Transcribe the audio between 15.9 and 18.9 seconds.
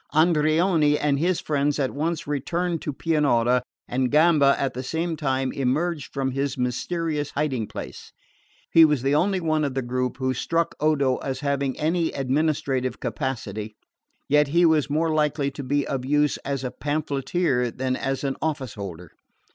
use as a pamphleteer than as an office